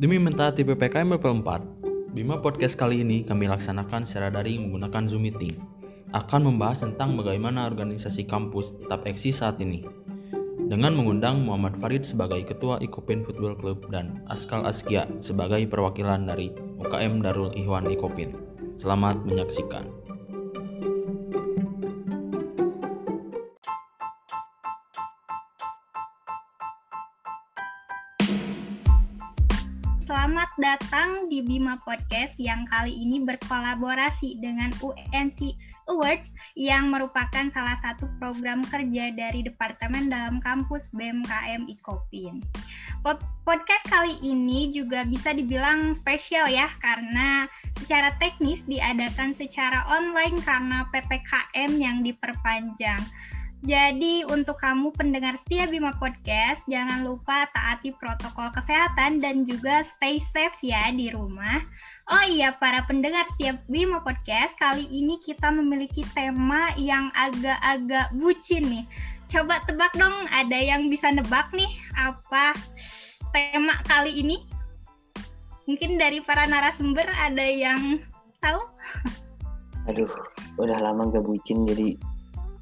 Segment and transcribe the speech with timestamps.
[0.00, 5.28] Demi mentaati PPKM level 4, Bima Podcast kali ini kami laksanakan secara daring menggunakan Zoom
[5.28, 5.60] Meeting.
[6.16, 9.84] Akan membahas tentang bagaimana organisasi kampus tetap eksis saat ini.
[10.56, 16.48] Dengan mengundang Muhammad Farid sebagai Ketua Ikopin Football Club dan Askal Askia sebagai perwakilan dari
[16.80, 18.32] UKM Darul Ihwan Ikopin.
[18.80, 19.99] Selamat menyaksikan.
[30.70, 35.58] Datang di Bima Podcast yang kali ini berkolaborasi dengan UNC
[35.90, 42.38] Awards yang merupakan salah satu program kerja dari Departemen dalam kampus BMKM Ikopin.
[43.42, 50.86] Podcast kali ini juga bisa dibilang spesial ya karena secara teknis diadakan secara online karena
[50.94, 53.02] PPKM yang diperpanjang.
[53.60, 60.16] Jadi untuk kamu pendengar setia Bima Podcast, jangan lupa taati protokol kesehatan dan juga stay
[60.32, 61.60] safe ya di rumah.
[62.08, 68.64] Oh iya, para pendengar setia Bima Podcast, kali ini kita memiliki tema yang agak-agak bucin
[68.64, 68.84] nih.
[69.28, 71.68] Coba tebak dong, ada yang bisa nebak nih
[72.00, 72.56] apa
[73.36, 74.40] tema kali ini?
[75.68, 78.00] Mungkin dari para narasumber ada yang
[78.40, 78.64] tahu?
[79.84, 80.08] Aduh,
[80.56, 82.00] udah lama gak bucin jadi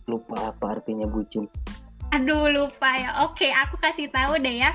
[0.09, 1.45] lupa apa artinya bucin.
[2.11, 3.11] Aduh lupa ya.
[3.29, 4.73] Oke, aku kasih tahu deh ya.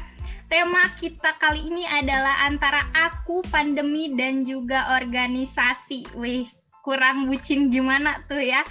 [0.48, 6.14] Tema kita kali ini adalah antara aku, pandemi, dan juga organisasi.
[6.14, 6.46] Wih,
[6.86, 8.62] kurang bucin gimana tuh ya?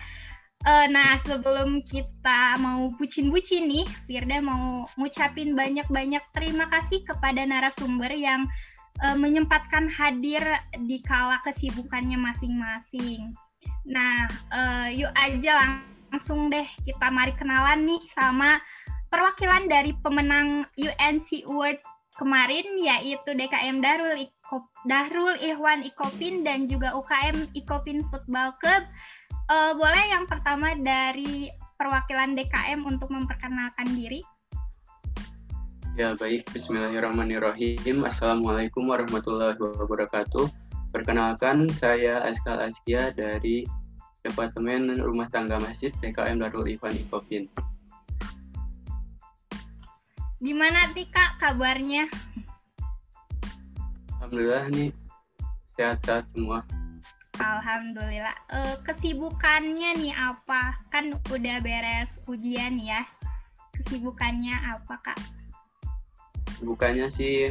[0.62, 8.14] Uh, nah, sebelum kita mau bucin-bucin nih, Firda mau ngucapin banyak-banyak terima kasih kepada narasumber
[8.14, 8.46] yang
[9.02, 10.38] uh, menyempatkan hadir
[10.86, 13.34] di kala kesibukannya masing-masing.
[13.90, 18.60] Nah, uh, yuk aja langsung langsung deh kita mari kenalan nih sama
[19.08, 21.80] perwakilan dari pemenang UNC Award
[22.20, 28.84] kemarin yaitu DKM Darul Ikop, Darul Ihwan Ikopin dan juga UKM Ikopin Football Club.
[29.48, 31.48] Uh, boleh yang pertama dari
[31.80, 34.20] perwakilan DKM untuk memperkenalkan diri?
[35.96, 38.04] Ya baik, Bismillahirrahmanirrahim.
[38.04, 40.48] Assalamualaikum warahmatullahi wabarakatuh.
[40.92, 43.64] Perkenalkan, saya Askal Askia dari
[44.22, 47.50] Departemen Rumah Tangga Masjid TKM Darul Ivan Ikopin.
[50.38, 52.06] Gimana nih kak kabarnya?
[54.18, 54.90] Alhamdulillah nih
[55.74, 56.62] sehat-sehat semua.
[57.42, 58.34] Alhamdulillah.
[58.50, 60.78] E, kesibukannya nih apa?
[60.94, 63.02] Kan udah beres ujian ya.
[63.74, 65.18] Kesibukannya apa kak?
[66.46, 67.50] Kesibukannya sih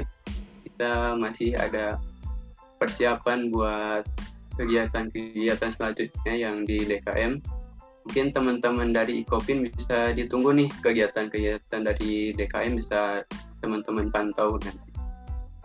[0.63, 1.99] kita masih ada
[2.79, 4.07] persiapan buat
[4.61, 7.41] kegiatan-kegiatan selanjutnya yang di DKM.
[8.05, 13.25] Mungkin teman-teman dari Ikopin bisa ditunggu nih kegiatan-kegiatan dari DKM bisa
[13.61, 14.89] teman-teman pantau nanti.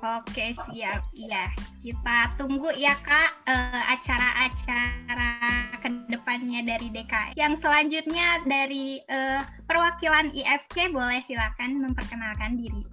[0.04, 1.48] Oke siap, iya
[1.80, 5.32] kita tunggu ya kak uh, acara-acara
[5.80, 7.32] ke depannya dari DKM.
[7.32, 12.84] Yang selanjutnya dari uh, perwakilan IFC boleh silakan memperkenalkan diri.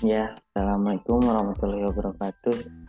[0.00, 2.85] Ya, assalamualaikum warahmatullahi wabarakatuh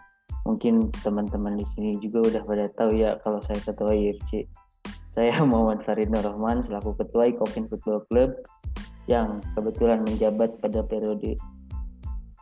[0.47, 4.47] mungkin teman-teman di sini juga udah pada tahu ya kalau saya ketua IFC.
[5.11, 8.31] Saya Muhammad Farid Nur Rahman selaku ketua Ikopin Football Club
[9.11, 11.35] yang kebetulan menjabat pada periode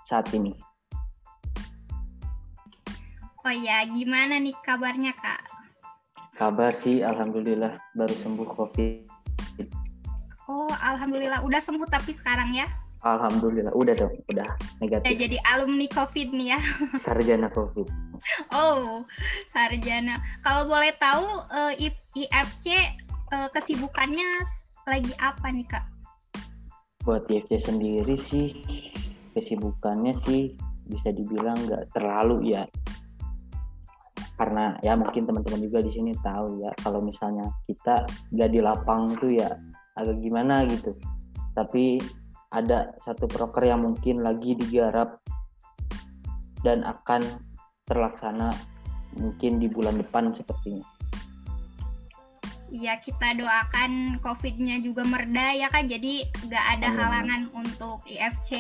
[0.05, 0.53] saat ini.
[3.45, 5.41] Oh ya, gimana nih kabarnya kak?
[6.37, 8.93] Kabar sih, alhamdulillah baru sembuh COVID.
[10.45, 12.69] Oh, alhamdulillah udah sembuh tapi sekarang ya?
[13.05, 14.49] Alhamdulillah, udah dong, udah
[14.81, 15.05] negatif.
[15.05, 16.59] Udah jadi alumni COVID nih ya.
[17.05, 17.85] Sarjana COVID.
[18.49, 19.05] Oh,
[19.53, 20.17] sarjana.
[20.41, 22.65] Kalau boleh tahu eh, IFC
[23.29, 24.41] eh, kesibukannya
[24.89, 25.85] lagi apa nih kak?
[27.05, 28.49] Buat IFC sendiri sih
[29.37, 30.57] kesibukannya sih
[30.89, 32.65] bisa dibilang nggak terlalu ya.
[34.33, 39.13] Karena ya mungkin teman-teman juga di sini tahu ya kalau misalnya kita nggak di lapang
[39.21, 39.53] tuh ya
[39.93, 40.97] agak gimana gitu.
[41.53, 42.01] Tapi
[42.55, 45.19] ada satu proker yang mungkin lagi digarap
[46.63, 47.21] dan akan
[47.83, 48.55] terlaksana
[49.19, 50.87] mungkin di bulan depan sepertinya.
[52.73, 56.97] Iya kita doakan COVID-nya juga mereda ya kan jadi nggak ada Amin.
[56.97, 58.51] halangan untuk IFC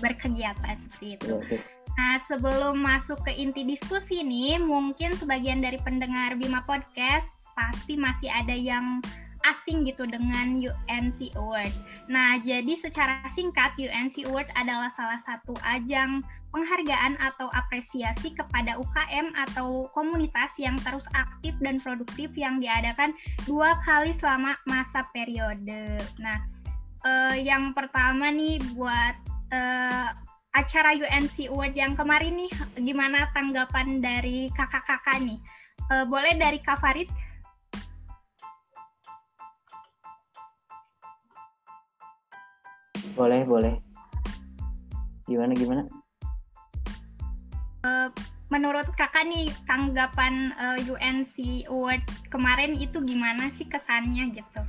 [0.00, 1.38] berkegiatan seperti itu.
[1.44, 1.60] Ya,
[1.94, 8.32] nah sebelum masuk ke inti diskusi nih mungkin sebagian dari pendengar Bima Podcast pasti masih
[8.32, 9.04] ada yang
[9.48, 11.72] asing gitu dengan UNC Award.
[12.12, 16.20] Nah, jadi secara singkat UNC Award adalah salah satu ajang
[16.50, 23.14] penghargaan atau apresiasi kepada UKM atau komunitas yang terus aktif dan produktif yang diadakan
[23.46, 26.00] dua kali selama masa periode.
[26.18, 26.38] Nah,
[27.06, 29.14] eh, yang pertama nih buat
[29.50, 30.08] eh,
[30.50, 32.52] acara UNC Award yang kemarin nih,
[32.82, 35.38] gimana tanggapan dari kakak-kakak nih?
[35.90, 37.10] Uh, boleh dari Kak Farid?
[43.14, 43.74] Boleh, boleh.
[45.28, 45.82] Gimana, gimana?
[47.80, 48.12] Uh,
[48.52, 54.60] menurut kakak nih tanggapan uh, UNC Award kemarin itu gimana sih kesannya gitu?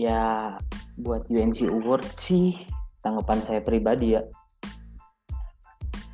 [0.00, 0.56] Ya
[0.98, 2.58] buat UNC Award sih
[3.02, 4.22] tanggapan saya pribadi ya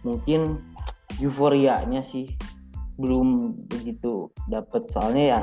[0.06, 0.62] mungkin
[1.20, 2.32] euforianya sih
[2.96, 5.40] belum begitu dapat soalnya ya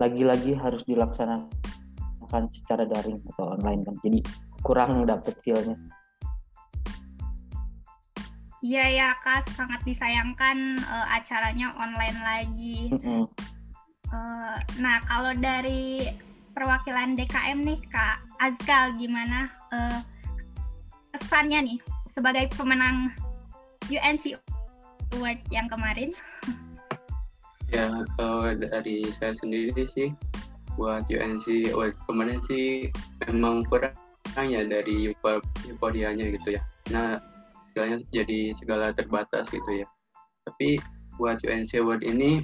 [0.00, 1.59] lagi-lagi harus dilaksanakan
[2.54, 4.18] secara daring atau online kan jadi
[4.62, 5.76] kurang dapet feelnya
[8.60, 12.92] Iya ya kak sangat disayangkan uh, acaranya online lagi.
[12.92, 13.22] Mm -hmm.
[14.12, 16.04] uh, nah kalau dari
[16.52, 20.04] perwakilan DKM nih kak Azkal gimana uh,
[21.16, 21.78] kesannya nih
[22.12, 23.08] sebagai pemenang
[23.88, 24.36] UNC
[25.16, 26.12] Award yang kemarin?
[27.72, 30.12] Ya kalau dari saya sendiri sih
[30.78, 32.90] buat UNC Award kemarin sih
[33.26, 33.94] memang kurang
[34.38, 36.62] ya dari euforianya gitu ya.
[36.94, 37.18] Nah
[37.70, 39.86] segalanya jadi segala terbatas gitu ya.
[40.46, 40.78] Tapi
[41.18, 42.40] buat UNC Award ini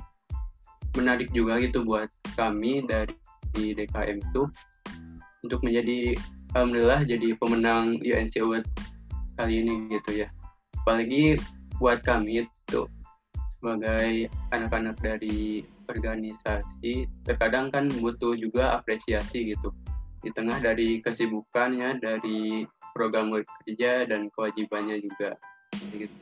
[0.96, 3.14] menarik juga gitu buat kami dari
[3.56, 4.42] di DKM itu
[5.44, 6.16] untuk menjadi
[6.52, 8.64] alhamdulillah jadi pemenang UNC Award
[9.36, 10.28] kali ini gitu ya.
[10.82, 11.40] Apalagi
[11.76, 12.82] buat kami itu
[13.60, 19.70] sebagai anak-anak dari organisasi terkadang kan butuh juga apresiasi gitu
[20.26, 22.66] di tengah dari kesibukannya dari
[22.96, 25.38] program kerja dan kewajibannya juga
[25.94, 26.16] gitu.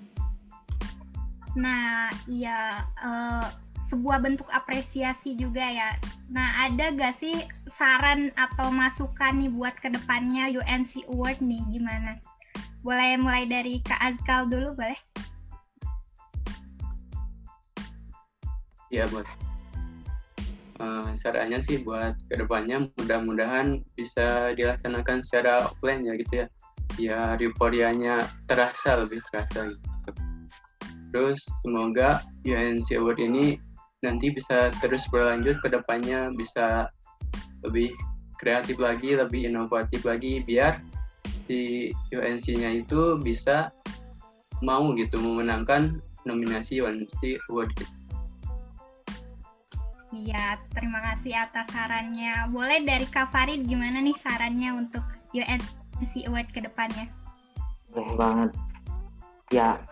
[1.55, 3.46] Nah, iya uh,
[3.87, 5.94] sebuah bentuk apresiasi juga ya.
[6.32, 12.19] Nah, ada gak sih saran atau masukan nih buat ke depannya UNC Award nih gimana?
[12.82, 14.99] Boleh mulai dari Kak Azkal dulu boleh?
[18.90, 19.26] Iya, buat
[20.84, 26.46] uh, sarannya sih buat ke depannya mudah-mudahan bisa dilaksanakan secara offline ya gitu ya
[27.00, 30.12] ya euforianya terasa lebih terasa gitu.
[31.14, 33.56] Terus semoga UNC Award ini
[34.04, 36.90] nanti bisa terus berlanjut ke depannya bisa
[37.64, 37.94] lebih
[38.37, 40.82] kreatif lagi, lebih inovatif lagi biar
[41.48, 43.72] si UNC-nya itu bisa
[44.60, 45.98] mau gitu memenangkan
[46.28, 48.03] nominasi UNC Award gitu.
[50.14, 52.46] Iya, terima kasih atas sarannya.
[52.55, 55.02] Boleh dari Kak Farid gimana nih sarannya untuk
[55.34, 57.11] UNC Award ke depannya?
[57.90, 58.50] Boleh banget.
[59.50, 59.82] Ya,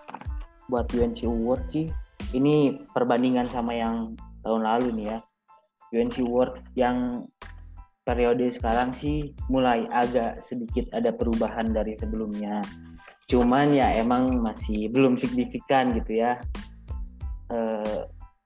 [0.70, 1.90] buat UNC Award sih,
[2.30, 4.14] ini perbandingan sama yang
[4.46, 5.18] tahun lalu nih ya.
[5.90, 7.26] UNC Award yang
[8.06, 12.62] periode sekarang sih mulai agak sedikit ada perubahan dari sebelumnya.
[13.26, 16.38] Cuman ya emang masih belum signifikan gitu ya.
[17.50, 17.58] E,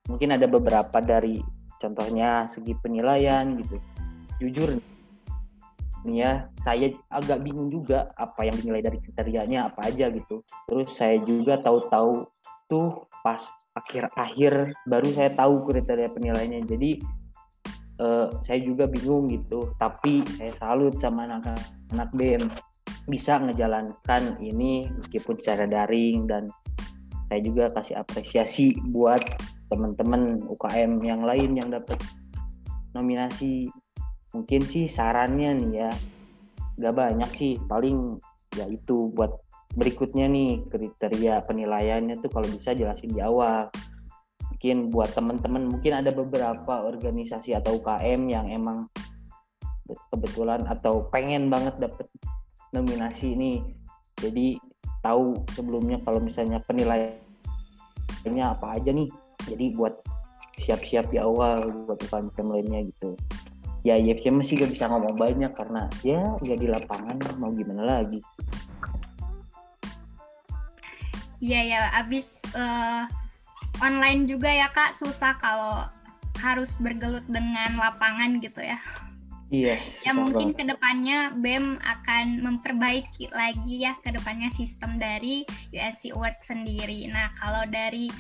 [0.08, 1.40] mungkin ada beberapa dari
[1.80, 3.76] contohnya segi penilaian gitu.
[4.42, 4.76] Jujur
[6.06, 6.32] nih ya
[6.62, 10.46] saya agak bingung juga apa yang dinilai dari kriterianya apa aja gitu.
[10.70, 12.24] Terus saya juga tahu-tahu
[12.70, 13.42] tuh pas
[13.76, 16.90] akhir-akhir baru saya tahu kriteria penilaiannya jadi
[18.00, 19.74] uh, saya juga bingung gitu.
[19.76, 22.48] Tapi saya salut sama anak-anak BEM
[23.06, 26.50] bisa ngejalankan ini meskipun secara daring dan
[27.26, 29.22] saya juga kasih apresiasi buat
[29.66, 31.98] teman-teman UKM yang lain yang dapat
[32.94, 33.70] nominasi.
[34.34, 35.90] Mungkin sih sarannya nih ya
[36.76, 37.54] gak banyak sih.
[37.64, 38.20] Paling
[38.56, 39.32] ya itu buat
[39.76, 43.68] berikutnya nih kriteria penilaiannya tuh kalau bisa jelasin di awal.
[44.56, 48.88] Mungkin buat teman-teman mungkin ada beberapa organisasi atau UKM yang emang
[50.10, 52.10] kebetulan atau pengen banget dapet
[52.74, 53.62] nominasi ini
[54.18, 54.58] jadi
[55.04, 59.06] tahu sebelumnya kalau misalnya penilaiannya apa aja nih
[59.46, 59.94] jadi buat
[60.60, 63.14] siap-siap di awal buat UKM lainnya gitu.
[63.86, 68.18] Ya YFC masih gak bisa ngomong banyak karena ya ya di lapangan mau gimana lagi?
[71.38, 72.26] Iya ya abis
[72.56, 73.06] uh,
[73.84, 74.98] online juga ya kak.
[74.98, 75.86] Susah kalau
[76.40, 78.80] harus bergelut dengan lapangan gitu ya.
[79.46, 79.78] Iya.
[80.02, 86.42] Ya mungkin ke depannya BEM akan memperbaiki lagi ya ke depannya sistem dari UNC Award
[86.42, 87.06] sendiri.
[87.06, 88.10] Nah kalau dari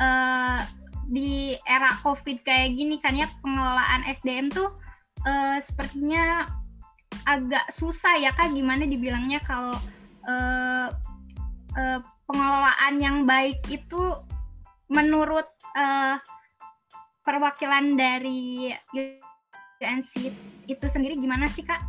[0.00, 0.60] uh,
[1.06, 4.74] di era COVID kayak gini kan ya pengelolaan SDM tuh
[5.22, 6.46] uh, sepertinya
[7.26, 8.54] agak susah ya kak.
[8.54, 9.76] Gimana dibilangnya kalau
[10.26, 10.88] uh,
[11.78, 14.18] uh, pengelolaan yang baik itu
[14.90, 16.18] menurut uh,
[17.26, 18.70] perwakilan dari
[19.82, 20.12] UNC
[20.70, 21.82] itu sendiri gimana sih kak?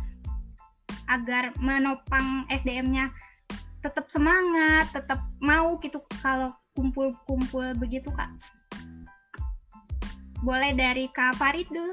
[1.08, 3.08] Agar menopang SDM-nya
[3.80, 8.30] tetap semangat, tetap mau gitu kalau kumpul-kumpul begitu kak?
[10.46, 11.90] Boleh dari Kak Farid dulu.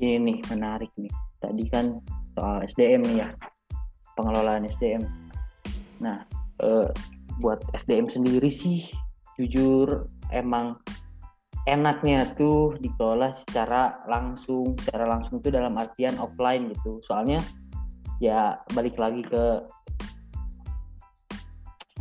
[0.00, 1.12] Ini nih menarik nih.
[1.36, 2.00] Tadi kan
[2.32, 3.28] soal SDM nih ya,
[4.16, 5.04] pengelolaan SDM.
[6.00, 6.24] Nah,
[6.64, 6.88] eh,
[7.44, 8.88] buat SDM sendiri sih,
[9.36, 10.80] jujur emang
[11.68, 17.04] enaknya tuh dikelola secara langsung, secara langsung itu dalam artian offline gitu.
[17.04, 17.44] Soalnya
[18.18, 19.68] ya balik lagi ke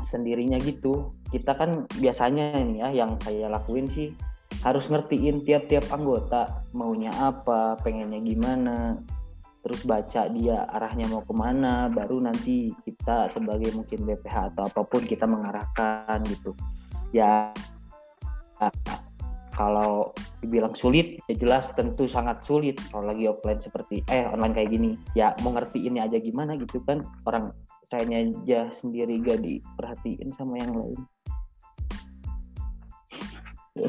[0.07, 1.11] sendirinya gitu.
[1.27, 4.15] Kita kan biasanya ini ya yang saya lakuin sih
[4.63, 8.95] harus ngertiin tiap-tiap anggota maunya apa, pengennya gimana,
[9.61, 14.81] terus baca dia arahnya mau ke mana, baru nanti kita sebagai mungkin BPH atau apa
[14.87, 16.55] pun kita mengarahkan gitu.
[17.11, 17.51] Ya
[19.57, 24.69] kalau dibilang sulit ya jelas tentu sangat sulit kalau lagi offline seperti eh online kayak
[24.69, 27.49] gini ya mau ngertiinnya aja gimana gitu kan orang
[27.87, 31.01] sayanya aja sendiri gak diperhatiin sama yang lain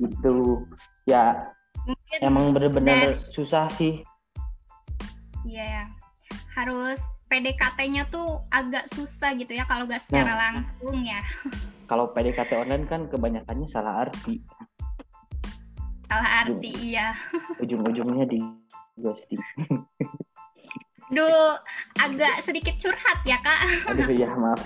[0.00, 0.64] gitu
[1.04, 1.36] ya
[1.84, 4.00] Mungkin emang bener-bener dari- susah sih
[5.44, 5.84] Iya ya.
[6.56, 6.96] Harus
[7.28, 10.38] PDKT-nya tuh agak susah gitu ya kalau nggak secara Nah.
[10.40, 11.20] langsung ya.
[11.90, 14.40] kalau PDKT online kan kebanyakannya salah arti
[16.08, 17.12] Salah arti iya.
[17.62, 18.40] ujung-ujungnya di
[18.96, 19.36] ghosting
[21.06, 21.54] Duh,
[21.96, 23.60] agak sedikit curhat ya kak.
[23.92, 24.60] aduh ya maaf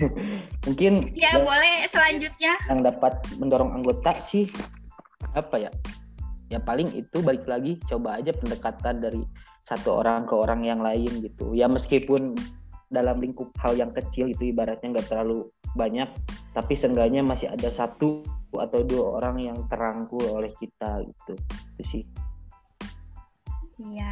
[0.68, 2.52] mungkin Ya yang- boleh selanjutnya.
[2.68, 4.44] yang dapat mendorong anggota sih
[5.32, 5.70] apa ya
[6.48, 9.22] ya paling itu balik lagi coba aja pendekatan dari
[9.62, 12.34] satu orang ke orang yang lain gitu ya meskipun
[12.90, 15.46] dalam lingkup hal yang kecil itu ibaratnya nggak terlalu
[15.78, 16.10] banyak
[16.50, 21.38] tapi seenggaknya masih ada satu atau dua orang yang terangkul oleh kita gitu
[21.78, 22.04] itu sih
[23.80, 24.10] Iya.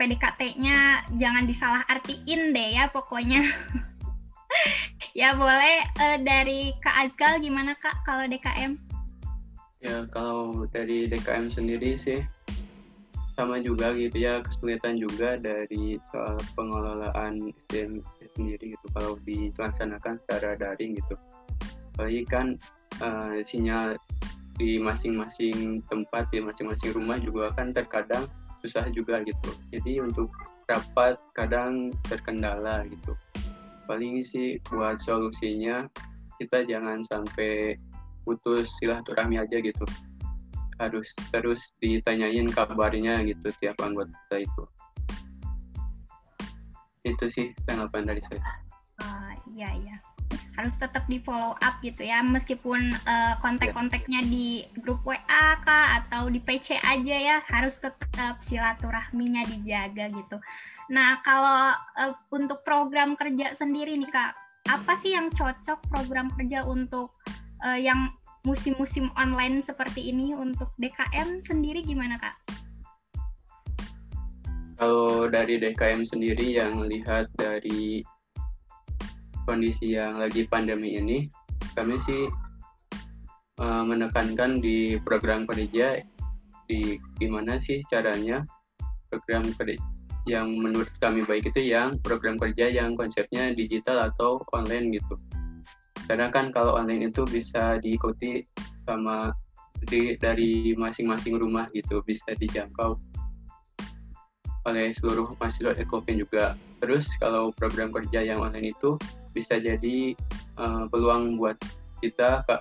[0.00, 3.44] PDKT-nya jangan disalah artiin deh ya pokoknya.
[5.20, 8.76] ya boleh eh, dari Kak Azgal gimana Kak kalau DKM?
[9.82, 12.22] Ya kalau dari DKM sendiri sih
[13.32, 18.04] sama juga gitu ya kesulitan juga dari soal pengelolaan SDM
[18.36, 21.14] sendiri gitu kalau dilaksanakan secara daring gitu.
[21.96, 22.46] Apalagi kan
[23.00, 23.96] eh, sinyal
[24.60, 28.28] di masing-masing tempat di masing-masing rumah juga kan terkadang
[28.62, 29.50] susah juga gitu.
[29.74, 30.30] Jadi untuk
[30.70, 33.12] rapat kadang terkendala gitu.
[33.90, 35.90] Paling sih buat solusinya
[36.38, 37.76] kita jangan sampai
[38.22, 39.84] putus silaturahmi aja gitu
[40.82, 44.64] harus terus ditanyain kabarnya gitu tiap anggota itu
[47.02, 48.42] itu sih tanggapan dari saya
[49.02, 49.96] Ah, iya iya
[50.52, 56.28] harus tetap di follow up gitu ya meskipun eh, kontak-kontaknya di grup WA kah atau
[56.28, 60.36] di PC aja ya harus tetap silaturahminya dijaga gitu.
[60.92, 61.72] Nah kalau
[62.04, 64.36] eh, untuk program kerja sendiri nih kak,
[64.68, 67.16] apa sih yang cocok program kerja untuk
[67.64, 72.34] eh, yang musim-musim online seperti ini untuk DKM sendiri gimana kak?
[74.82, 78.02] kalau dari DKM sendiri yang lihat dari
[79.44, 81.26] kondisi yang lagi pandemi ini
[81.74, 82.28] kami sih
[83.60, 86.02] eh, menekankan di program kerja
[86.66, 88.42] di gimana sih caranya
[89.10, 89.80] program kerja
[90.30, 95.18] yang menurut kami baik itu yang program kerja yang konsepnya digital atau online gitu
[96.06, 98.46] karena kan kalau online itu bisa diikuti
[98.86, 99.34] sama
[99.86, 102.98] di, dari masing-masing rumah gitu bisa dijangkau
[104.62, 106.54] oleh seluruh mahasiswa Ekofin juga.
[106.78, 108.94] Terus kalau program kerja yang online itu
[109.32, 110.14] bisa jadi
[110.60, 111.56] eh, peluang buat
[112.04, 112.56] kita ke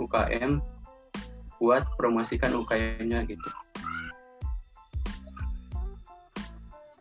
[0.00, 0.58] UKM
[1.62, 3.50] buat promosikan UKM-nya gitu.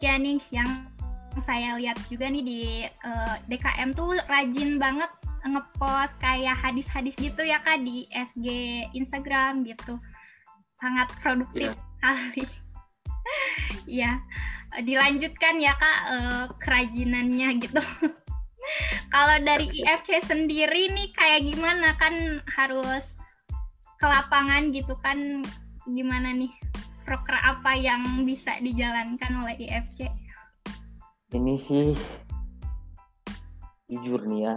[0.03, 0.67] ya nih yang
[1.47, 5.07] saya lihat juga nih di eh, DKM tuh rajin banget
[5.43, 8.47] ngepost kayak hadis-hadis gitu ya kak di SG
[8.95, 9.99] Instagram gitu
[10.79, 11.79] sangat produktif Iya.
[11.79, 12.43] sekali
[14.03, 14.11] ya
[14.83, 17.79] dilanjutkan ya kak eh, kerajinannya gitu
[19.13, 21.95] kalau dari IFC sendiri nih kayak gimana?
[21.99, 23.13] Kan harus
[23.99, 25.43] ke lapangan gitu kan.
[25.87, 26.51] Gimana nih?
[27.03, 30.23] Proker apa yang bisa dijalankan oleh IFC?
[31.33, 31.97] ini sih
[33.89, 34.53] jujur nih ya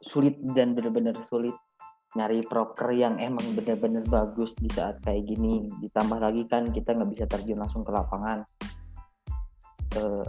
[0.00, 1.56] sulit dan bener-bener sulit
[2.14, 5.66] nyari proker yang emang bener-bener bagus di saat kayak gini.
[5.82, 8.46] Ditambah lagi kan kita nggak bisa terjun langsung ke lapangan.
[9.98, 10.26] Eh,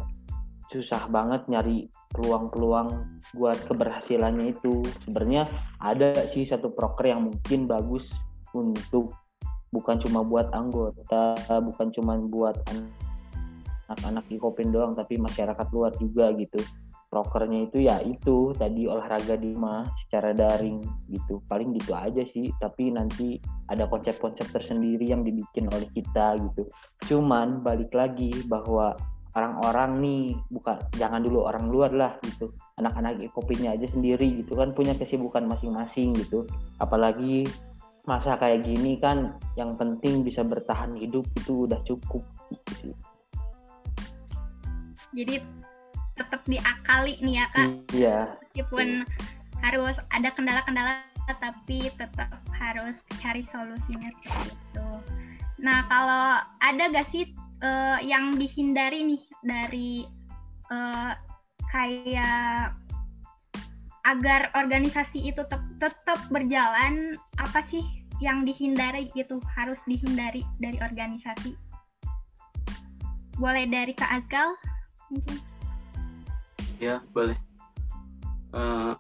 [0.70, 4.82] susah banget nyari peluang-peluang buat keberhasilannya itu.
[5.06, 5.46] Sebenarnya
[5.78, 8.10] ada sih satu proker yang mungkin bagus
[8.56, 9.14] untuk
[9.70, 12.56] bukan cuma buat anggota bukan cuma buat
[13.92, 16.64] anak-anak di Kopin doang tapi masyarakat luar juga gitu.
[17.06, 20.82] Prokernya itu ya itu tadi olahraga di rumah secara daring
[21.12, 21.40] gitu.
[21.46, 23.38] Paling gitu aja sih tapi nanti
[23.70, 26.66] ada konsep-konsep tersendiri yang dibikin oleh kita gitu.
[27.06, 28.98] Cuman balik lagi bahwa
[29.36, 32.56] orang-orang nih bukan jangan dulu orang luar lah gitu.
[32.80, 36.48] Anak-anak kopinya aja sendiri gitu kan punya kesibukan masing-masing gitu.
[36.80, 37.46] Apalagi
[38.08, 42.96] masa kayak gini kan yang penting bisa bertahan hidup itu udah cukup gitu sih.
[45.16, 45.40] Jadi
[46.16, 47.70] tetap diakali nih ya kak.
[47.92, 48.20] Iya.
[48.40, 49.04] Meskipun
[49.64, 51.02] harus ada kendala-kendala
[51.34, 54.90] tapi tetap harus cari solusinya seperti itu
[55.66, 57.34] nah kalau ada gak sih
[57.66, 59.92] uh, yang dihindari nih dari
[60.70, 61.18] uh,
[61.74, 62.78] kayak
[64.06, 67.82] agar organisasi itu tetap, tetap berjalan apa sih
[68.22, 71.58] yang dihindari gitu harus dihindari dari organisasi?
[73.36, 74.54] Boleh dari Kak Azgal
[75.10, 75.38] mungkin?
[76.78, 77.36] Ya boleh.
[78.56, 78.96] Uh,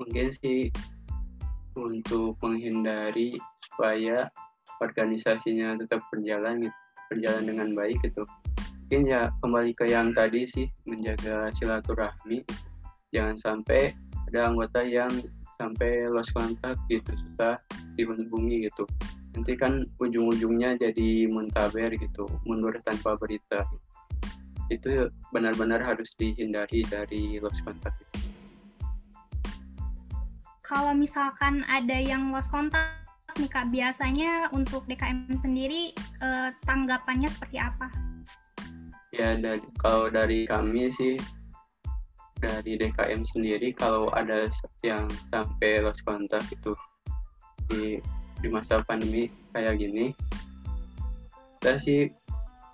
[0.00, 0.72] mungkin sih
[1.76, 3.36] untuk menghindari
[3.68, 4.30] supaya
[4.80, 6.78] organisasinya tetap berjalan gitu,
[7.10, 8.22] berjalan dengan baik gitu.
[8.86, 12.46] Mungkin ya kembali ke yang tadi sih menjaga silaturahmi.
[13.10, 13.90] Jangan sampai
[14.30, 15.10] ada anggota yang
[15.58, 17.58] sampai lost kontak gitu susah
[17.98, 18.86] dihubungi gitu.
[19.34, 23.66] Nanti kan ujung-ujungnya jadi muntaber gitu mundur tanpa berita.
[24.70, 28.06] Itu benar-benar harus dihindari dari lost contact.
[30.62, 32.99] Kalau misalkan ada yang lost contact
[33.38, 37.86] nih kak, biasanya untuk DKM sendiri eh, tanggapannya seperti apa?
[39.10, 41.18] Ya dari kalau dari kami sih
[42.40, 44.48] dari DKM sendiri kalau ada
[44.80, 46.72] yang sampai lost contact itu
[47.68, 48.00] di
[48.40, 50.16] di masa pandemi kayak gini
[51.60, 52.00] kita sih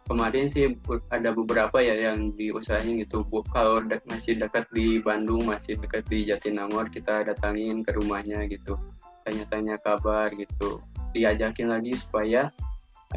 [0.06, 0.70] kemarin sih
[1.10, 3.26] ada beberapa ya yang diusahain gitu.
[3.26, 8.78] Bu kalau masih dekat di Bandung masih dekat di Jatinangor kita datangin ke rumahnya gitu
[9.26, 10.78] tanya-tanya kabar gitu.
[11.10, 12.54] Diajakin lagi supaya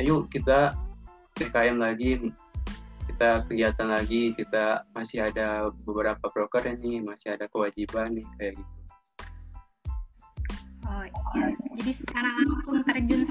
[0.02, 0.74] ayo kita
[1.38, 2.34] PKM lagi
[3.10, 8.74] kita kegiatan lagi kita masih ada beberapa broker nih masih ada kewajiban nih kayak gitu.
[10.90, 11.54] Oh iya.
[11.78, 13.22] Jadi secara langsung terjun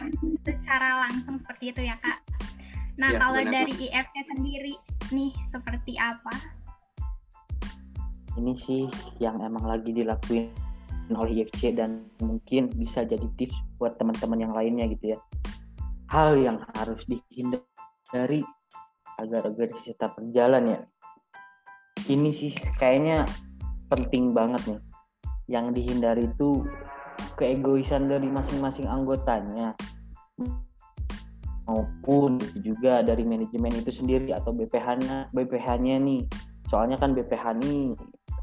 [0.47, 2.23] secara langsung seperti itu ya kak?
[2.99, 4.75] Nah, ya, kalau dari IFC sendiri
[5.15, 6.35] nih seperti apa?
[8.39, 8.87] Ini sih
[9.19, 10.68] yang emang lagi dilakuin
[11.17, 15.19] oleh IFC dan mungkin bisa jadi tips buat teman-teman yang lainnya gitu ya.
[16.13, 18.45] Hal yang harus dihindari
[19.19, 20.81] agar organisasi tetap berjalan ya.
[22.09, 23.29] Ini sih kayaknya
[23.89, 24.81] penting banget nih.
[25.49, 26.65] Yang dihindari itu
[27.39, 29.73] keegoisan dari masing-masing anggotanya
[31.69, 36.25] maupun juga dari manajemen itu sendiri atau BPH-nya BPH-nya nih
[36.69, 37.93] soalnya kan BPH ini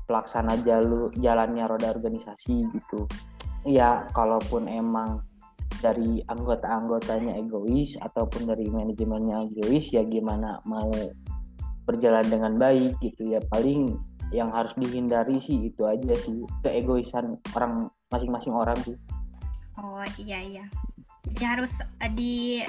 [0.05, 3.09] pelaksana jalur jalannya roda organisasi gitu.
[3.65, 5.25] Ya kalaupun emang
[5.81, 10.89] dari anggota-anggotanya egois ataupun dari manajemennya egois ya gimana mau
[11.85, 13.41] berjalan dengan baik gitu ya.
[13.49, 13.97] Paling
[14.33, 18.97] yang harus dihindari sih itu aja sih keegoisan orang masing-masing orang sih.
[19.77, 20.65] Oh iya iya.
[21.25, 21.73] Jadi harus
[22.13, 22.63] di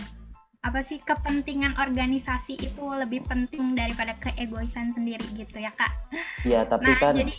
[0.67, 5.95] apa sih kepentingan organisasi itu lebih penting daripada keegoisan sendiri gitu ya kak?
[6.43, 7.35] Iya tapi nah, kan jadi,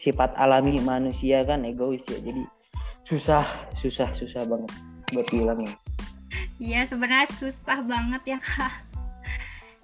[0.00, 2.40] sifat alami manusia kan egois ya jadi
[3.04, 3.44] susah
[3.76, 4.72] susah susah banget
[5.12, 5.76] buat bilangnya.
[6.56, 8.72] Iya sebenarnya susah banget ya kak.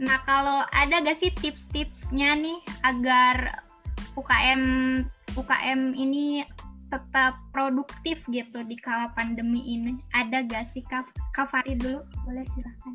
[0.00, 3.60] Nah kalau ada gak sih tips-tipsnya nih agar
[4.16, 4.62] UKM
[5.36, 6.48] UKM ini
[6.88, 9.96] tetap produktif gitu di kala pandemi ini?
[10.16, 11.08] Ada gak sih Kak,
[11.48, 12.00] Fari dulu?
[12.24, 12.94] Boleh silahkan.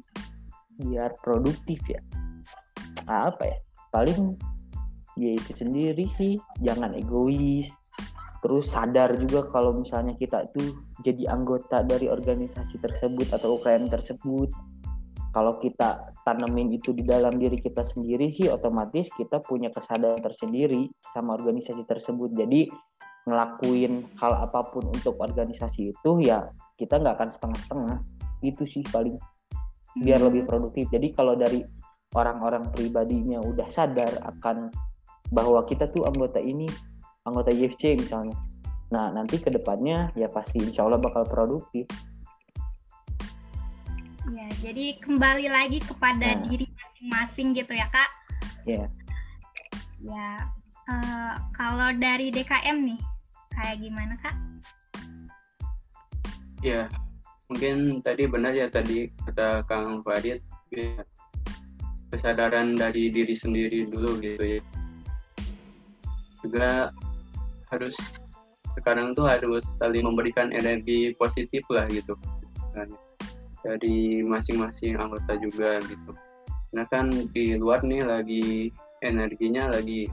[0.81, 2.01] Biar produktif ya?
[3.05, 3.57] Apa ya?
[3.93, 4.37] Paling
[5.13, 7.69] ya itu sendiri sih, jangan egois.
[8.43, 14.51] Terus sadar juga kalau misalnya kita tuh jadi anggota dari organisasi tersebut atau UKM tersebut.
[15.33, 20.91] Kalau kita tanemin itu di dalam diri kita sendiri sih otomatis kita punya kesadaran tersendiri
[21.15, 22.37] sama organisasi tersebut.
[22.37, 22.69] Jadi
[23.23, 27.97] ngelakuin hal apa pun untuk organisasi itu ya kita nggak akan setengah-setengah.
[28.43, 29.15] Itu sih paling
[29.99, 30.27] biar hmm.
[30.27, 30.89] lebih produktif.
[30.91, 31.63] Jadi kalau dari
[32.13, 34.69] orang-orang pribadinya udah sadar akan
[35.33, 36.67] bahwa kita tuh anggota ini
[37.25, 38.35] anggota IFC misalnya.
[38.91, 41.87] Nah nanti ke depannya ya pasti insya Allah bakal produktif.
[44.33, 46.43] Ya jadi kembali lagi kepada nah.
[46.47, 48.11] diri masing-masing gitu ya kak.
[48.67, 48.85] Ya.
[50.03, 50.27] Ya
[50.91, 53.12] uh, kalau dari DKM nih
[53.55, 54.35] kayak gimana kak?
[56.63, 56.87] Ya,
[57.51, 60.39] mungkin tadi benar ya tadi kata Kang Farid
[60.71, 61.03] ya,
[62.07, 64.61] kesadaran dari diri sendiri dulu gitu ya.
[66.39, 66.93] Juga
[67.67, 67.95] harus
[68.79, 72.15] sekarang tuh harus saling memberikan energi positif lah gitu.
[73.63, 76.11] Dari masing-masing anggota juga gitu.
[76.71, 80.09] Karena kan di luar nih lagi energinya lagi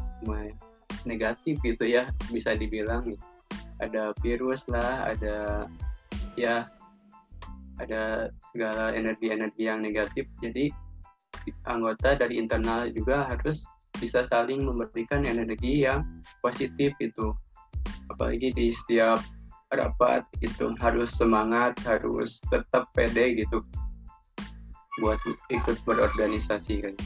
[1.06, 3.16] negatif gitu ya bisa dibilang
[3.80, 5.66] ada virus lah ada
[6.36, 6.68] ya
[7.80, 10.28] ada segala energi-energi yang negatif.
[10.44, 10.68] Jadi
[11.64, 13.64] anggota dari internal juga harus
[13.96, 16.04] bisa saling memberikan energi yang
[16.44, 17.32] positif itu.
[18.12, 19.24] Apalagi di setiap
[19.72, 23.62] rapat itu harus semangat harus tetap pede gitu
[25.00, 25.16] buat
[25.48, 26.96] ikut berorganisasi kan.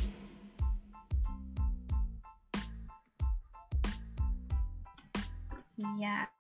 [5.74, 6.30] Iya,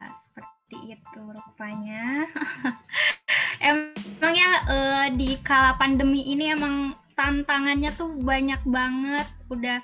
[0.74, 2.26] seperti itu rupanya.
[3.70, 9.26] emang ya uh, di kala pandemi ini emang tantangannya tuh banyak banget.
[9.46, 9.78] Udah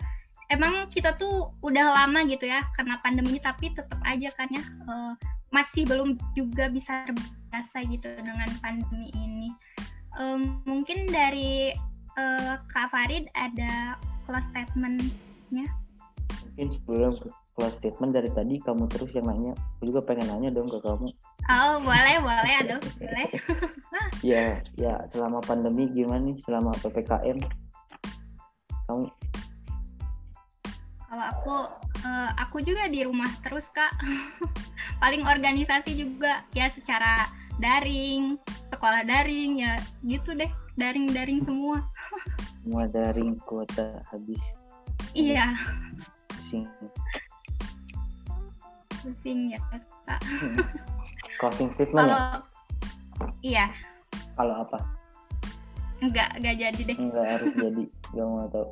[0.51, 5.15] emang kita tuh udah lama gitu ya karena pandemi tapi tetap aja kan ya uh,
[5.55, 9.55] masih belum juga bisa terbiasa gitu dengan pandemi ini.
[10.19, 11.71] Um, mungkin dari
[12.19, 13.95] uh, Kak Farid ada
[14.27, 15.71] close statement-nya?
[16.51, 17.15] Mungkin sebelum
[17.55, 19.53] close statement dari tadi kamu terus yang nanya.
[19.79, 21.09] Aku juga pengen nanya dong ke kamu.
[21.51, 23.29] Oh boleh boleh aduh boleh.
[24.21, 26.37] Ya ya selama pandemi gimana nih?
[26.45, 27.41] Selama ppkm
[28.89, 29.05] kamu?
[31.11, 31.57] Kalau aku
[32.07, 33.91] uh, aku juga di rumah terus kak.
[35.03, 37.27] Paling organisasi juga ya secara
[37.61, 38.39] daring
[38.71, 39.75] sekolah daring ya
[40.07, 40.49] gitu deh.
[40.79, 41.83] Daring daring semua.
[42.61, 44.45] Semua daring kuota habis.
[45.17, 45.57] Iya.
[46.29, 46.69] Pusing
[49.01, 50.21] pusing ya kak.
[51.41, 52.05] Closing statement ya?
[52.05, 52.21] Kalau
[53.41, 53.67] iya.
[54.37, 54.79] Kalau apa?
[56.01, 56.97] Enggak enggak jadi deh.
[56.97, 57.85] Enggak harus jadi
[58.17, 58.69] gak mau tahu.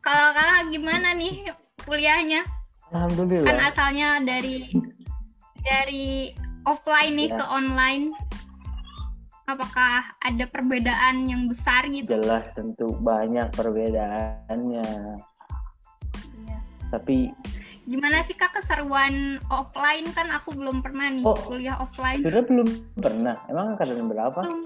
[0.00, 1.48] Kalau kakak gimana nih
[1.84, 2.40] kuliahnya?
[2.92, 3.48] Alhamdulillah.
[3.48, 4.68] Kan asalnya dari
[5.64, 6.32] dari
[6.64, 7.36] offline nih Ya.
[7.40, 8.04] ke online.
[9.44, 12.08] Apakah ada perbedaan yang besar gitu?
[12.16, 14.88] Jelas tentu banyak perbedaannya.
[16.44, 16.58] Iya.
[16.92, 17.32] tapi
[17.84, 20.08] gimana sih kak keseruan offline?
[20.10, 21.36] Kan aku belum pernah nih Oh.
[21.36, 22.20] kuliah offline.
[22.20, 23.36] sudah belum pernah?
[23.46, 24.40] Emang angkatan berapa?
[24.40, 24.60] Belum.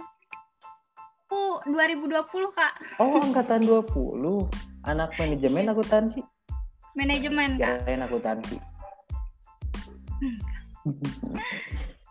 [1.28, 2.72] Aku 2020 kak.
[2.96, 4.48] Oh angkatan 20
[4.83, 6.20] anak manajemen akuntansi?
[6.94, 7.85] Manajemen kak.
[7.85, 8.57] Kirain akuntansi.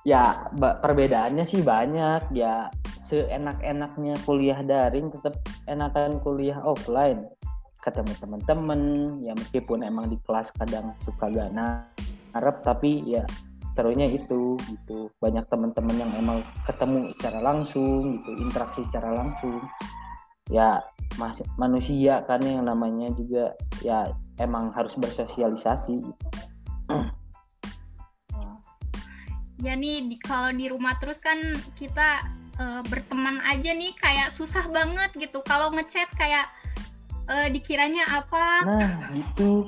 [0.04, 2.32] Ya ba- perbedaannya sih banyak.
[2.32, 2.70] Ya
[3.02, 7.24] seenak-enaknya kuliah daring tetap enakan kuliah offline
[7.80, 8.80] ketemu teman-teman
[9.24, 13.24] ya meskipun emang di kelas kadang suka gak narep tapi ya
[13.78, 15.14] serunya itu gitu.
[15.22, 19.62] Banyak teman-teman yang emang ketemu secara langsung gitu interaksi secara langsung.
[20.50, 20.82] Ya
[21.22, 23.54] mas manusia kan yang namanya juga
[23.86, 24.10] ya
[24.42, 26.02] emang harus bersosialisasi
[29.62, 31.38] ya nih di, kalau di rumah terus kan
[31.78, 32.22] kita
[32.62, 35.42] eh, berteman aja nih kayak susah banget gitu.
[35.46, 36.50] Kalau ngechat kayak
[37.28, 39.68] eh, dikiranya apa Nah, gitu.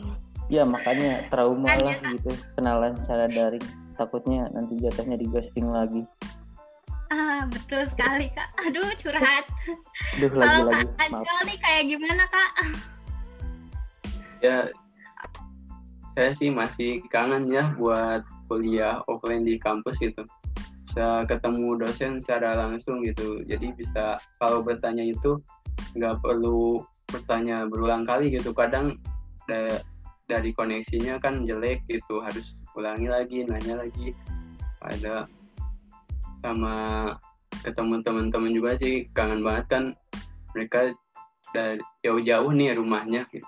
[0.50, 3.62] Ya makanya trauma Kan lah ya, gitu kenalan secara daring.
[3.94, 6.02] Takutnya nanti jatuhnya di ghosting lagi.
[7.10, 9.42] ah betul sekali kak aduh curhat
[10.22, 10.86] Duh kalau lagi-lagi.
[10.94, 11.22] kak Maaf.
[11.26, 12.52] Ajal nih kayak gimana kak
[14.40, 14.58] ya
[16.14, 20.22] saya sih masih kangen ya buat kuliah offline di kampus gitu
[20.86, 25.42] bisa ketemu dosen secara langsung gitu jadi bisa kalau bertanya itu
[25.98, 28.54] nggak perlu bertanya berulang kali gitu.
[28.54, 28.98] Kadang
[29.46, 29.82] da-
[30.30, 32.22] dari koneksinya kan jelek gitu.
[32.22, 34.14] Harus ulangi lagi nanya lagi.
[34.86, 35.26] Ada
[36.40, 36.76] sama
[37.66, 39.84] ketemu teman-teman juga sih kangen banget kan.
[40.56, 40.94] Mereka
[41.54, 43.46] dari jauh-jauh nih rumahnya gitu.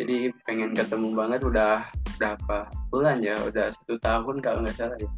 [0.00, 1.84] Jadi pengen ketemu banget udah
[2.16, 3.36] berapa bulan ya?
[3.44, 5.10] Udah satu tahun kalau nggak salah ya.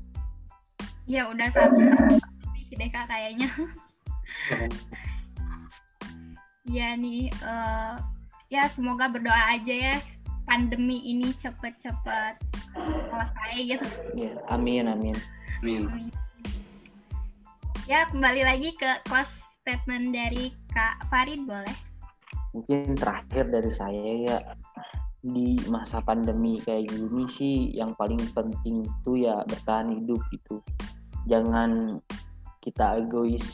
[1.07, 2.19] Ya udah satu tahun
[2.73, 3.49] lebih deh kak kayaknya
[6.67, 7.95] ya nih eh,
[8.53, 9.97] ya semoga berdoa aja ya
[10.47, 12.35] pandemi ini cepet-cepet
[13.09, 13.87] selesai gitu
[14.19, 15.17] Ya, amin amin.
[15.63, 16.11] Amin.
[17.87, 19.31] ya kembali lagi ke close
[19.63, 21.75] statement dari kak Farid boleh
[22.53, 24.39] Mungkin terakhir dari saya ya
[25.23, 30.61] di masa pandemi kayak gini sih yang paling penting itu ya bertahan hidup gitu.
[31.31, 31.97] Jangan
[32.61, 33.47] kita egois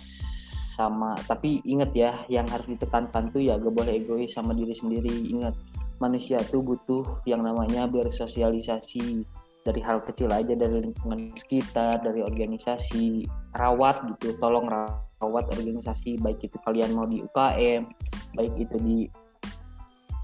[0.78, 1.18] sama.
[1.26, 5.34] Tapi ingat ya yang harus ditekankan tuh ya gak boleh egois sama diri sendiri.
[5.34, 5.58] Ingat
[5.98, 9.26] manusia tuh butuh yang namanya bersosialisasi.
[9.66, 13.26] Dari hal kecil aja dari lingkungan sekitar dari organisasi.
[13.58, 16.16] Rawat gitu tolong rawat organisasi.
[16.22, 17.84] Baik itu kalian mau di UKM
[18.36, 18.98] baik itu di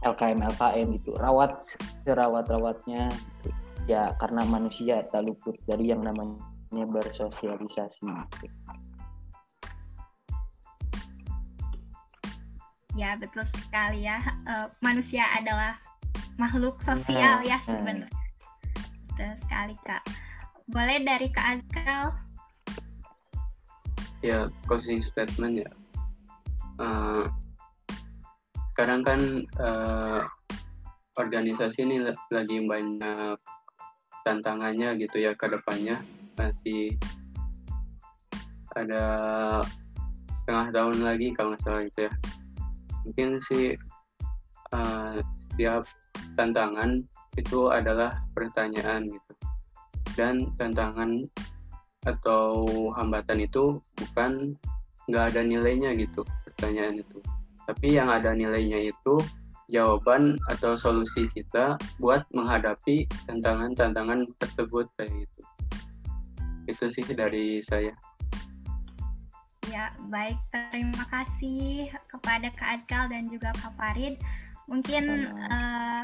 [0.05, 1.65] LKM LKM gitu rawat
[2.05, 3.49] serawat rawatnya gitu.
[3.89, 8.05] ya karena manusia tak luput dari yang namanya bersosialisasi.
[8.45, 8.64] gitu.
[12.95, 14.23] Ya, betul sekali ya.
[14.47, 15.79] Uh, manusia adalah
[16.39, 18.23] makhluk sosial ya Nah, sebenarnya.
[19.11, 20.03] Betul sekali, Kak.
[20.71, 22.15] Boleh dari Kak Azkal?
[24.25, 25.71] ya closing statement ya
[26.81, 27.25] Eh,
[28.75, 30.21] sekarang kan eh,
[31.15, 33.39] organisasi ini la- lagi banyak
[34.27, 36.03] tantangannya gitu ya ke depannya
[36.35, 36.97] masih
[38.75, 39.05] ada
[40.43, 42.13] setengah tahun lagi kalau nggak salah gitu ya
[43.05, 43.77] mungkin sih
[44.73, 45.17] eh,
[45.55, 45.87] setiap
[46.35, 47.05] tantangan
[47.39, 49.33] itu adalah pertanyaan gitu.
[50.15, 51.23] Dan tantangan
[52.05, 54.55] atau hambatan itu bukan
[55.09, 57.19] nggak ada nilainya gitu pertanyaan itu.
[57.65, 59.21] Tapi yang ada nilainya itu
[59.73, 65.41] jawaban atau solusi kita buat menghadapi tantangan-tantangan tersebut kayak gitu.
[66.69, 67.93] Itu sih dari saya
[69.75, 70.39] Ya, baik.
[70.71, 74.23] Terima kasih kepada Kak Azkal dan juga Kak Farid.
[74.71, 76.03] Mungkin eh,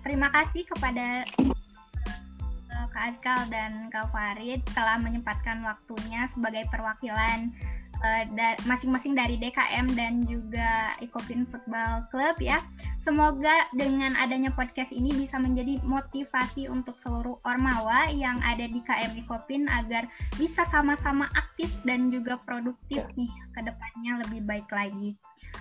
[0.00, 7.52] terima kasih kepada eh, Kak Azkal dan Kak Farid telah menyempatkan waktunya sebagai perwakilan
[8.00, 12.64] eh, da- masing-masing dari DKM dan juga Ecofin Football Club ya.
[13.04, 19.20] Semoga dengan adanya podcast ini bisa menjadi motivasi untuk seluruh ormawa yang ada di KM
[19.20, 20.08] Ecofin agar
[20.40, 23.12] bisa sama-sama aktif dan juga produktif Ya.
[23.12, 25.12] nih ke depannya lebih baik lagi.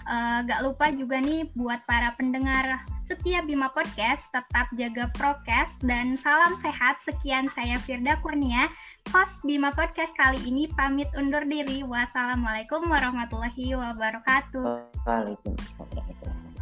[0.07, 6.15] Eh, gak lupa juga nih buat para pendengar setia Bima Podcast tetap jaga prokes dan
[6.15, 7.03] salam sehat.
[7.03, 8.71] Sekian saya Firda Kurnia,
[9.11, 11.83] host Bima Podcast kali ini pamit undur diri.
[11.83, 14.95] Wassalamualaikum warahmatullahi wabarakatuh.
[15.03, 16.52] Waalaikumsalam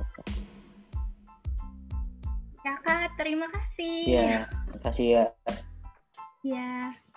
[2.61, 2.69] warahmatullahi wabarakatuh.
[2.69, 3.97] Ya Kak, terima kasih.
[4.05, 5.23] Ya, terima kasih ya.
[6.41, 7.10] Ya.